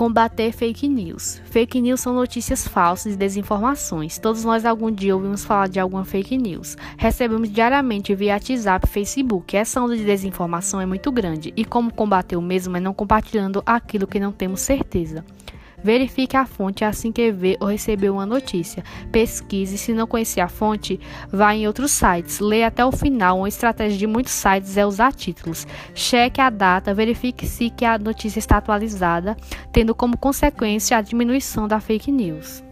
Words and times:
Combater 0.00 0.50
fake 0.50 0.88
news. 0.88 1.42
Fake 1.50 1.78
news 1.78 2.00
são 2.00 2.14
notícias 2.14 2.66
falsas 2.66 3.12
e 3.12 3.16
desinformações. 3.18 4.18
Todos 4.18 4.42
nós 4.46 4.64
algum 4.64 4.90
dia 4.90 5.14
ouvimos 5.14 5.44
falar 5.44 5.68
de 5.68 5.78
alguma 5.78 6.06
fake 6.06 6.38
news. 6.38 6.74
Recebemos 6.96 7.52
diariamente 7.52 8.14
via 8.14 8.32
WhatsApp 8.32 8.86
e 8.86 8.90
Facebook. 8.90 9.54
Essa 9.54 9.78
onda 9.78 9.94
de 9.94 10.02
desinformação 10.02 10.80
é 10.80 10.86
muito 10.86 11.12
grande 11.12 11.52
e 11.54 11.66
como 11.66 11.92
combater 11.92 12.36
o 12.36 12.40
mesmo 12.40 12.78
é 12.78 12.80
não 12.80 12.94
compartilhando 12.94 13.62
aquilo 13.66 14.06
que 14.06 14.18
não 14.18 14.32
temos 14.32 14.62
certeza. 14.62 15.22
Verifique 15.82 16.36
a 16.36 16.44
fonte 16.44 16.84
assim 16.84 17.10
que 17.10 17.32
ver 17.32 17.56
ou 17.60 17.68
receber 17.68 18.10
uma 18.10 18.26
notícia. 18.26 18.84
Pesquise, 19.10 19.78
se 19.78 19.92
não 19.92 20.06
conhecer 20.06 20.40
a 20.40 20.48
fonte, 20.48 21.00
vá 21.32 21.54
em 21.54 21.66
outros 21.66 21.90
sites. 21.90 22.40
Leia 22.40 22.66
até 22.66 22.84
o 22.84 22.92
final. 22.92 23.38
Uma 23.38 23.48
estratégia 23.48 23.98
de 23.98 24.06
muitos 24.06 24.32
sites 24.32 24.76
é 24.76 24.84
usar 24.84 25.12
títulos. 25.12 25.66
Cheque 25.94 26.40
a 26.40 26.50
data, 26.50 26.94
verifique 26.94 27.46
se 27.46 27.70
que 27.70 27.84
a 27.84 27.98
notícia 27.98 28.38
está 28.38 28.58
atualizada, 28.58 29.36
tendo 29.72 29.94
como 29.94 30.16
consequência 30.16 30.96
a 30.96 31.02
diminuição 31.02 31.66
da 31.66 31.80
fake 31.80 32.12
news. 32.12 32.62